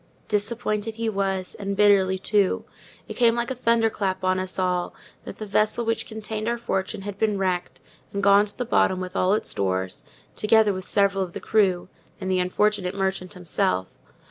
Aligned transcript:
Disappointed 0.27 0.95
he 0.95 1.09
was; 1.09 1.53
and 1.53 1.77
bitterly, 1.77 2.17
too. 2.17 2.65
It 3.07 3.13
came 3.13 3.35
like 3.35 3.51
a 3.51 3.55
thunder 3.55 3.91
clap 3.91 4.23
on 4.23 4.39
us 4.39 4.57
all, 4.57 4.95
that 5.25 5.37
the 5.37 5.45
vessel 5.45 5.85
which 5.85 6.07
contained 6.07 6.47
our 6.47 6.57
fortune 6.57 7.03
had 7.03 7.19
been 7.19 7.37
wrecked, 7.37 7.79
and 8.11 8.23
gone 8.23 8.45
to 8.47 8.57
the 8.57 8.65
bottom 8.65 8.99
with 8.99 9.15
all 9.15 9.35
its 9.35 9.51
stores, 9.51 10.03
together 10.35 10.73
with 10.73 10.87
several 10.87 11.23
of 11.23 11.33
the 11.33 11.39
crew, 11.39 11.87
and 12.19 12.31
the 12.31 12.39
unfortunate 12.39 12.95
merchant 12.95 13.35
himself. 13.35 13.89